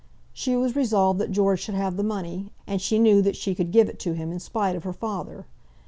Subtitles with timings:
[0.33, 3.69] She was resolved that George should have the money, and she knew that she could
[3.69, 5.45] give it to him in spite of her father.